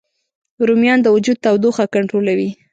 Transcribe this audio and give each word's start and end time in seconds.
رومیان 0.67 0.99
د 1.03 1.07
وجود 1.15 1.37
تودوخه 1.45 1.85
کنټرولوي 1.95 2.49